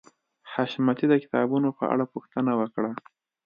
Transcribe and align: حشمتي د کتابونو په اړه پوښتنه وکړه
حشمتي 0.51 1.05
د 1.09 1.13
کتابونو 1.23 1.69
په 1.77 1.83
اړه 1.93 2.05
پوښتنه 2.13 2.51
وکړه 2.59 2.91